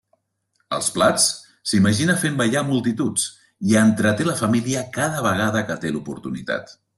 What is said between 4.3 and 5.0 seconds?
la família